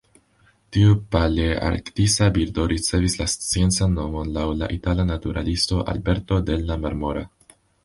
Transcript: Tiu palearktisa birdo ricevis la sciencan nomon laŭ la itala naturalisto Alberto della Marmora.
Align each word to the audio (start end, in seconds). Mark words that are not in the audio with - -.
Tiu 0.77 0.93
palearktisa 1.15 2.29
birdo 2.37 2.65
ricevis 2.71 3.19
la 3.21 3.29
sciencan 3.35 3.95
nomon 3.99 4.33
laŭ 4.39 4.47
la 4.63 4.73
itala 4.79 5.07
naturalisto 5.13 5.81
Alberto 5.97 6.43
della 6.51 6.83
Marmora. 6.87 7.27